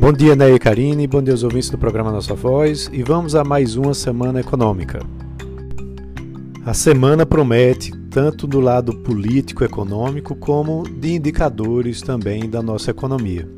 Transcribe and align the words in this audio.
Bom 0.00 0.12
dia, 0.12 0.36
Ney 0.36 0.54
e 0.54 0.58
Karine, 0.60 1.08
bom 1.08 1.20
dia 1.20 1.34
aos 1.34 1.42
ouvintes 1.42 1.70
do 1.70 1.76
programa 1.76 2.12
Nossa 2.12 2.32
Voz 2.32 2.88
e 2.92 3.02
vamos 3.02 3.34
a 3.34 3.42
mais 3.42 3.74
uma 3.74 3.92
semana 3.92 4.38
econômica. 4.38 5.00
A 6.64 6.72
semana 6.72 7.26
promete 7.26 7.90
tanto 8.08 8.46
do 8.46 8.60
lado 8.60 8.94
político 8.98 9.64
econômico 9.64 10.36
como 10.36 10.84
de 10.84 11.16
indicadores 11.16 12.00
também 12.00 12.48
da 12.48 12.62
nossa 12.62 12.92
economia. 12.92 13.48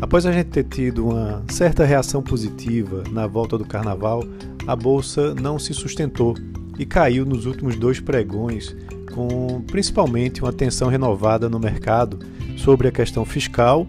Após 0.00 0.26
a 0.26 0.32
gente 0.32 0.48
ter 0.48 0.64
tido 0.64 1.06
uma 1.06 1.44
certa 1.48 1.84
reação 1.84 2.20
positiva 2.20 3.04
na 3.12 3.28
volta 3.28 3.56
do 3.56 3.64
carnaval, 3.64 4.24
a 4.66 4.74
bolsa 4.74 5.32
não 5.32 5.60
se 5.60 5.72
sustentou 5.72 6.34
e 6.76 6.84
caiu 6.84 7.24
nos 7.24 7.46
últimos 7.46 7.76
dois 7.76 8.00
pregões, 8.00 8.74
com 9.14 9.62
principalmente 9.68 10.42
uma 10.42 10.52
tensão 10.52 10.88
renovada 10.88 11.48
no 11.48 11.60
mercado 11.60 12.18
sobre 12.56 12.88
a 12.88 12.92
questão 12.92 13.24
fiscal, 13.24 13.86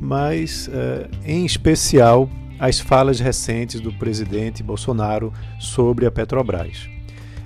mas 0.00 0.68
uh, 0.68 1.08
em 1.24 1.44
especial 1.44 2.28
as 2.58 2.78
falas 2.78 3.20
recentes 3.20 3.80
do 3.80 3.92
presidente 3.92 4.62
Bolsonaro 4.62 5.32
sobre 5.58 6.06
a 6.06 6.10
Petrobras. 6.10 6.88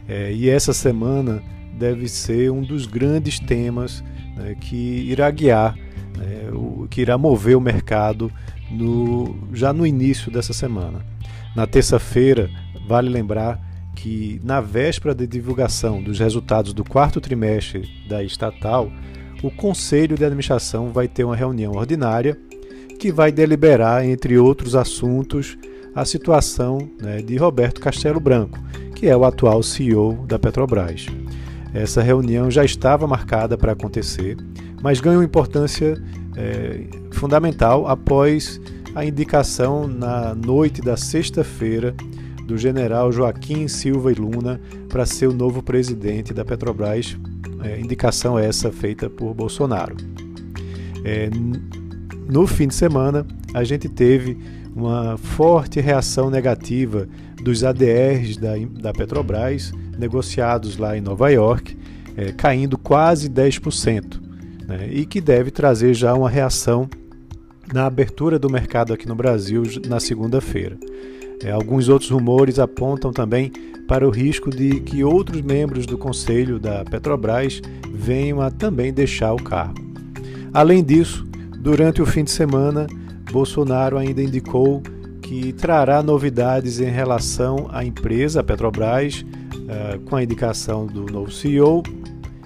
É, 0.08 0.32
e 0.32 0.48
essa 0.48 0.72
semana 0.72 1.42
deve 1.78 2.08
ser 2.08 2.50
um 2.50 2.62
dos 2.62 2.86
grandes 2.86 3.38
temas 3.38 4.04
né, 4.36 4.56
que 4.60 4.76
irá 4.76 5.30
guiar, 5.30 5.76
né, 6.16 6.50
o, 6.52 6.86
que 6.88 7.00
irá 7.00 7.16
mover 7.16 7.56
o 7.56 7.60
mercado 7.60 8.30
no, 8.70 9.36
já 9.52 9.72
no 9.72 9.86
início 9.86 10.30
dessa 10.30 10.52
semana. 10.52 11.04
Na 11.54 11.66
terça-feira, 11.66 12.50
vale 12.86 13.08
lembrar 13.08 13.60
que, 13.94 14.40
na 14.44 14.60
véspera 14.60 15.14
da 15.14 15.26
divulgação 15.26 16.02
dos 16.02 16.18
resultados 16.18 16.72
do 16.72 16.84
quarto 16.84 17.20
trimestre 17.20 17.88
da 18.08 18.22
estatal, 18.22 18.90
o 19.42 19.50
Conselho 19.50 20.16
de 20.16 20.24
Administração 20.24 20.88
vai 20.88 21.08
ter 21.08 21.24
uma 21.24 21.36
reunião 21.36 21.72
ordinária 21.72 22.38
que 22.98 23.10
vai 23.10 23.32
deliberar, 23.32 24.04
entre 24.04 24.38
outros 24.38 24.76
assuntos, 24.76 25.56
a 25.94 26.04
situação 26.04 26.90
né, 27.00 27.22
de 27.22 27.36
Roberto 27.36 27.80
Castelo 27.80 28.20
Branco, 28.20 28.58
que 28.94 29.08
é 29.08 29.16
o 29.16 29.24
atual 29.24 29.62
CEO 29.62 30.24
da 30.26 30.38
Petrobras. 30.38 31.06
Essa 31.72 32.02
reunião 32.02 32.50
já 32.50 32.64
estava 32.64 33.06
marcada 33.06 33.56
para 33.56 33.72
acontecer, 33.72 34.36
mas 34.82 35.00
ganhou 35.00 35.22
importância 35.22 36.00
é, 36.36 36.82
fundamental 37.12 37.86
após 37.86 38.60
a 38.94 39.04
indicação 39.04 39.86
na 39.86 40.34
noite 40.34 40.82
da 40.82 40.96
sexta-feira 40.96 41.94
do 42.46 42.58
general 42.58 43.12
Joaquim 43.12 43.68
Silva 43.68 44.10
e 44.10 44.14
Luna 44.14 44.60
para 44.88 45.06
ser 45.06 45.28
o 45.28 45.32
novo 45.32 45.62
presidente 45.62 46.34
da 46.34 46.44
Petrobras, 46.44 47.16
é, 47.62 47.78
indicação 47.78 48.38
essa 48.38 48.70
feita 48.70 49.08
por 49.08 49.34
Bolsonaro. 49.34 49.96
É, 51.04 51.30
no 52.28 52.46
fim 52.46 52.68
de 52.68 52.74
semana, 52.74 53.26
a 53.54 53.64
gente 53.64 53.88
teve 53.88 54.38
uma 54.74 55.16
forte 55.16 55.80
reação 55.80 56.30
negativa 56.30 57.08
dos 57.42 57.64
ADRs 57.64 58.36
da, 58.36 58.52
da 58.80 58.92
Petrobras, 58.92 59.72
negociados 59.98 60.76
lá 60.76 60.96
em 60.96 61.00
Nova 61.00 61.30
York, 61.30 61.76
é, 62.16 62.32
caindo 62.32 62.78
quase 62.78 63.28
10%, 63.28 64.20
né, 64.66 64.88
e 64.90 65.04
que 65.04 65.20
deve 65.20 65.50
trazer 65.50 65.94
já 65.94 66.14
uma 66.14 66.28
reação 66.28 66.88
na 67.72 67.86
abertura 67.86 68.38
do 68.38 68.50
mercado 68.50 68.92
aqui 68.92 69.06
no 69.06 69.14
Brasil 69.14 69.62
na 69.86 70.00
segunda-feira. 70.00 70.76
É, 71.42 71.50
alguns 71.50 71.88
outros 71.88 72.10
rumores 72.10 72.58
apontam 72.58 73.12
também 73.12 73.50
para 73.88 74.06
o 74.06 74.10
risco 74.10 74.50
de 74.50 74.80
que 74.80 75.02
outros 75.02 75.40
membros 75.40 75.86
do 75.86 75.98
conselho 75.98 76.58
da 76.58 76.84
Petrobras 76.84 77.60
venham 77.92 78.40
a 78.40 78.50
também 78.50 78.92
deixar 78.92 79.32
o 79.32 79.42
cargo. 79.42 79.80
Além 80.52 80.84
disso, 80.84 81.26
durante 81.58 82.00
o 82.00 82.06
fim 82.06 82.24
de 82.24 82.30
semana, 82.30 82.86
Bolsonaro 83.32 83.96
ainda 83.96 84.22
indicou 84.22 84.82
que 85.22 85.52
trará 85.52 86.02
novidades 86.02 86.80
em 86.80 86.90
relação 86.90 87.68
à 87.70 87.84
empresa, 87.84 88.42
Petrobras, 88.42 89.24
uh, 89.24 90.00
com 90.00 90.16
a 90.16 90.22
indicação 90.22 90.86
do 90.86 91.06
novo 91.06 91.30
CEO, 91.30 91.82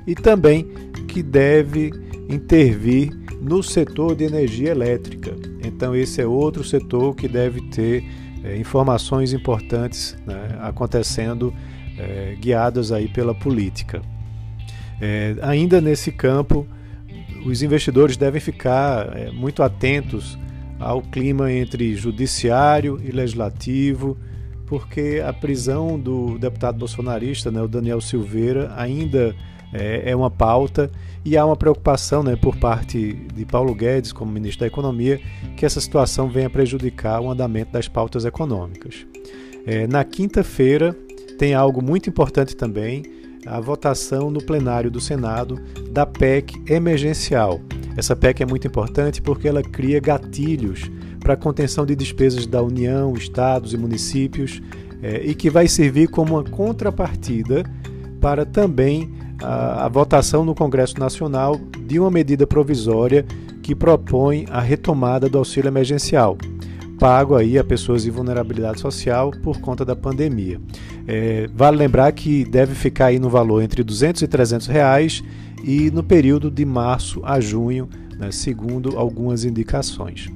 e 0.06 0.14
também 0.14 0.66
que 1.08 1.22
deve 1.22 1.92
intervir 2.28 3.10
no 3.40 3.62
setor 3.62 4.14
de 4.14 4.24
energia 4.24 4.70
elétrica. 4.70 5.34
Então, 5.62 5.94
esse 5.94 6.20
é 6.20 6.26
outro 6.26 6.62
setor 6.62 7.14
que 7.14 7.26
deve 7.26 7.60
ter 7.70 8.04
é, 8.44 8.56
informações 8.56 9.32
importantes 9.32 10.16
né, 10.26 10.58
acontecendo, 10.60 11.52
é, 11.98 12.36
guiadas 12.38 12.92
aí 12.92 13.08
pela 13.08 13.34
política. 13.34 14.02
É, 15.00 15.34
ainda 15.42 15.80
nesse 15.80 16.12
campo, 16.12 16.66
os 17.44 17.62
investidores 17.62 18.16
devem 18.16 18.40
ficar 18.40 19.16
é, 19.16 19.30
muito 19.30 19.62
atentos 19.62 20.38
ao 20.78 21.00
clima 21.00 21.50
entre 21.52 21.94
judiciário 21.94 23.00
e 23.02 23.10
legislativo, 23.10 24.16
porque 24.66 25.22
a 25.24 25.32
prisão 25.32 25.98
do 25.98 26.38
deputado 26.38 26.78
bolsonarista, 26.78 27.50
né, 27.50 27.62
o 27.62 27.68
Daniel 27.68 28.00
Silveira, 28.00 28.72
ainda 28.76 29.34
é, 29.74 30.10
é 30.10 30.16
uma 30.16 30.30
pauta 30.30 30.90
e 31.24 31.36
há 31.36 31.44
uma 31.44 31.56
preocupação 31.56 32.22
né, 32.22 32.36
por 32.36 32.56
parte 32.56 33.12
de 33.34 33.44
Paulo 33.44 33.74
Guedes, 33.74 34.12
como 34.12 34.30
ministro 34.30 34.60
da 34.60 34.66
Economia, 34.68 35.20
que 35.56 35.66
essa 35.66 35.80
situação 35.80 36.28
venha 36.28 36.48
prejudicar 36.48 37.20
o 37.20 37.30
andamento 37.30 37.72
das 37.72 37.88
pautas 37.88 38.24
econômicas. 38.24 39.04
É, 39.66 39.86
na 39.86 40.04
quinta-feira 40.04 40.96
tem 41.38 41.54
algo 41.54 41.82
muito 41.82 42.08
importante 42.08 42.54
também, 42.54 43.02
a 43.46 43.58
votação 43.60 44.30
no 44.30 44.42
plenário 44.42 44.90
do 44.90 45.00
Senado 45.00 45.60
da 45.90 46.06
PEC 46.06 46.62
emergencial. 46.70 47.60
Essa 47.96 48.14
PEC 48.14 48.42
é 48.42 48.46
muito 48.46 48.66
importante 48.66 49.20
porque 49.20 49.48
ela 49.48 49.62
cria 49.62 50.00
gatilhos 50.00 50.90
para 51.20 51.34
a 51.34 51.36
contenção 51.36 51.84
de 51.84 51.96
despesas 51.96 52.46
da 52.46 52.62
União, 52.62 53.14
estados 53.14 53.72
e 53.72 53.76
municípios 53.76 54.62
é, 55.02 55.22
e 55.24 55.34
que 55.34 55.50
vai 55.50 55.66
servir 55.66 56.08
como 56.08 56.34
uma 56.34 56.44
contrapartida 56.44 57.64
para 58.20 58.46
também 58.46 59.12
a, 59.42 59.86
a 59.86 59.88
votação 59.88 60.44
no 60.44 60.54
Congresso 60.54 60.98
Nacional 60.98 61.60
de 61.86 61.98
uma 61.98 62.10
medida 62.10 62.46
provisória 62.46 63.24
que 63.62 63.74
propõe 63.74 64.46
a 64.50 64.60
retomada 64.60 65.28
do 65.28 65.38
auxílio 65.38 65.68
emergencial 65.68 66.36
pago 66.98 67.34
aí 67.34 67.58
a 67.58 67.64
pessoas 67.64 68.04
de 68.04 68.10
vulnerabilidade 68.10 68.80
social 68.80 69.30
por 69.42 69.60
conta 69.60 69.84
da 69.84 69.96
pandemia. 69.96 70.60
É, 71.06 71.48
vale 71.54 71.76
lembrar 71.76 72.10
que 72.12 72.44
deve 72.44 72.74
ficar 72.74 73.06
aí 73.06 73.18
no 73.18 73.28
valor 73.28 73.62
entre 73.62 73.82
200 73.82 74.22
e 74.22 74.28
300 74.28 74.66
reais 74.66 75.22
e 75.62 75.90
no 75.90 76.02
período 76.02 76.50
de 76.50 76.64
março 76.64 77.20
a 77.24 77.40
junho, 77.40 77.88
né, 78.18 78.30
segundo 78.30 78.96
algumas 78.98 79.44
indicações. 79.44 80.30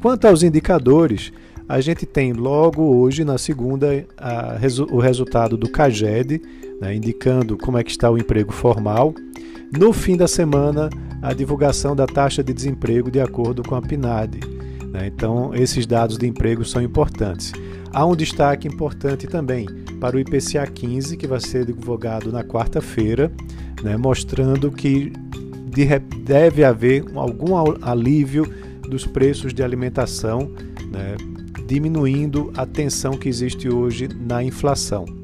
Quanto 0.00 0.26
aos 0.26 0.42
indicadores, 0.42 1.32
a 1.68 1.80
gente 1.80 2.04
tem 2.04 2.32
logo 2.32 2.82
hoje, 2.82 3.24
na 3.24 3.38
segunda, 3.38 4.04
a, 4.16 4.58
o 4.90 4.98
resultado 4.98 5.56
do 5.56 5.68
CAGED, 5.68 6.42
né, 6.82 6.96
indicando 6.96 7.56
como 7.56 7.78
é 7.78 7.84
que 7.84 7.92
está 7.92 8.10
o 8.10 8.18
emprego 8.18 8.52
formal. 8.52 9.14
No 9.72 9.92
fim 9.92 10.16
da 10.16 10.26
semana, 10.26 10.90
a 11.22 11.32
divulgação 11.32 11.94
da 11.94 12.06
taxa 12.06 12.42
de 12.42 12.52
desemprego 12.52 13.08
de 13.08 13.20
acordo 13.20 13.62
com 13.62 13.76
a 13.76 13.80
PNAD. 13.80 14.40
Né? 14.88 15.06
Então, 15.06 15.54
esses 15.54 15.86
dados 15.86 16.18
de 16.18 16.26
emprego 16.26 16.64
são 16.64 16.82
importantes. 16.82 17.52
Há 17.92 18.04
um 18.04 18.16
destaque 18.16 18.66
importante 18.66 19.28
também 19.28 19.66
para 20.00 20.16
o 20.16 20.18
IPCA 20.18 20.66
15, 20.66 21.16
que 21.16 21.26
vai 21.28 21.38
ser 21.38 21.64
divulgado 21.64 22.32
na 22.32 22.42
quarta-feira, 22.42 23.30
né, 23.80 23.96
mostrando 23.96 24.72
que 24.72 25.12
deve 26.24 26.64
haver 26.64 27.04
algum 27.14 27.54
alívio 27.80 28.44
dos 28.88 29.06
preços 29.06 29.54
de 29.54 29.62
alimentação, 29.62 30.50
né, 30.90 31.14
diminuindo 31.64 32.52
a 32.56 32.66
tensão 32.66 33.12
que 33.12 33.28
existe 33.28 33.68
hoje 33.68 34.08
na 34.08 34.42
inflação. 34.42 35.21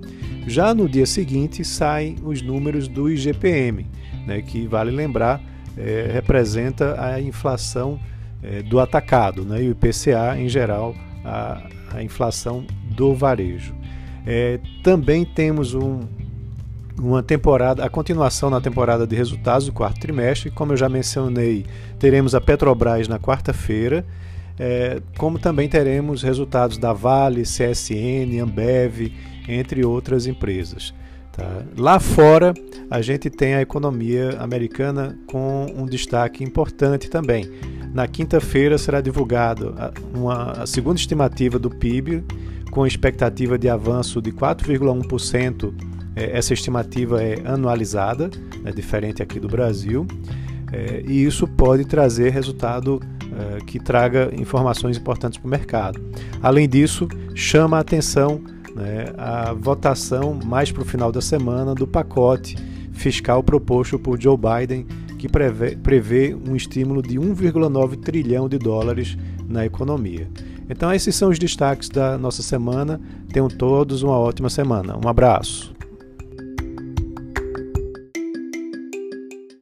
Já 0.49 0.75
no 0.75 0.89
dia 0.89 1.07
seguinte 1.07 1.63
saem 1.65 2.17
os 2.25 2.41
números 2.41 2.89
do 2.89 3.11
IGPM, 3.11 3.87
né, 4.27 4.41
que 4.41 4.67
vale 4.67 4.91
lembrar 4.91 5.41
é, 5.77 6.09
representa 6.13 7.01
a 7.01 7.21
inflação 7.21 8.01
é, 8.43 8.63
do 8.63 8.81
atacado, 8.81 9.45
né, 9.45 9.63
e 9.63 9.69
o 9.69 9.73
IPCA 9.73 10.37
em 10.39 10.49
geral 10.49 10.95
a, 11.25 11.63
a 11.95 12.03
inflação 12.03 12.65
do 12.91 13.15
varejo. 13.15 13.75
É, 14.27 14.59
também 14.83 15.25
temos 15.25 15.75
um, 15.75 16.01
uma 16.99 17.23
temporada, 17.23 17.85
a 17.85 17.89
continuação 17.89 18.51
na 18.51 18.61
temporada 18.61 19.07
de 19.07 19.15
resultados 19.15 19.67
do 19.67 19.73
quarto 19.73 20.01
trimestre. 20.01 20.51
Como 20.51 20.73
eu 20.73 20.77
já 20.77 20.89
mencionei, 20.89 21.65
teremos 21.99 22.35
a 22.35 22.41
Petrobras 22.41 23.07
na 23.07 23.19
quarta-feira, 23.19 24.05
é, 24.59 25.01
como 25.17 25.39
também 25.39 25.69
teremos 25.69 26.23
resultados 26.23 26.79
da 26.79 26.93
Vale, 26.93 27.43
CSN, 27.43 28.41
Ambev, 28.43 29.13
entre 29.49 29.85
outras 29.85 30.27
empresas. 30.27 30.93
Tá? 31.33 31.63
Lá 31.77 32.01
fora, 32.01 32.53
a 32.91 33.01
gente 33.01 33.31
tem 33.31 33.55
a 33.55 33.63
economia 33.63 34.37
americana 34.41 35.17
com 35.29 35.67
um 35.77 35.87
destaque 35.87 36.43
importante 36.43 37.09
também. 37.09 37.49
Na 37.95 38.07
quinta-feira 38.07 38.77
será 38.77 39.01
divulgada 39.01 39.93
uma, 40.15 40.53
a 40.53 40.67
segunda 40.67 40.99
estimativa 40.99 41.59
do 41.59 41.71
PIB, 41.71 42.25
com 42.71 42.87
expectativa 42.87 43.57
de 43.57 43.69
avanço 43.69 44.21
de 44.21 44.33
4,1%. 44.33 45.73
É, 46.17 46.37
essa 46.37 46.53
estimativa 46.53 47.23
é 47.23 47.41
anualizada, 47.45 48.31
é 48.65 48.73
diferente 48.73 49.23
aqui 49.23 49.39
do 49.39 49.49
Brasil, 49.49 50.07
é, 50.73 51.03
e 51.07 51.25
isso 51.25 51.47
pode 51.47 51.85
trazer 51.85 52.31
resultado 52.31 53.01
uh, 53.33 53.65
que 53.65 53.79
traga 53.79 54.31
informações 54.35 54.97
importantes 54.97 55.39
para 55.39 55.47
o 55.47 55.51
mercado. 55.51 56.01
Além 56.43 56.69
disso, 56.69 57.09
chama 57.35 57.77
a 57.77 57.81
atenção 57.81 58.41
né, 58.75 59.13
a 59.17 59.53
votação 59.53 60.39
mais 60.45 60.71
para 60.71 60.83
o 60.83 60.85
final 60.85 61.11
da 61.11 61.21
semana 61.21 61.75
do 61.75 61.87
pacote 61.87 62.57
fiscal 62.93 63.43
proposto 63.43 63.99
por 63.99 64.21
Joe 64.21 64.37
Biden, 64.37 64.87
que 65.19 65.29
prevê, 65.29 65.77
prevê 65.77 66.37
um 66.49 66.55
estímulo 66.55 67.03
de 67.03 67.19
1,9 67.19 67.97
trilhão 68.01 68.49
de 68.49 68.59
dólares 68.59 69.17
na 69.49 69.65
economia. 69.65 70.29
Então, 70.69 70.93
esses 70.93 71.15
são 71.17 71.31
os 71.31 71.39
destaques 71.39 71.89
da 71.89 72.19
nossa 72.19 72.43
semana. 72.43 73.01
Tenham 73.33 73.49
todos 73.49 74.03
uma 74.03 74.19
ótima 74.19 74.51
semana. 74.51 74.99
Um 75.03 75.09
abraço. 75.09 75.78